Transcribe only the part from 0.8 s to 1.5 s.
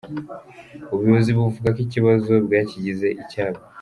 Ubuyobozi